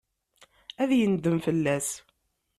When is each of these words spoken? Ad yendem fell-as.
Ad 0.81 0.91
yendem 0.99 1.37
fell-as. 1.45 1.89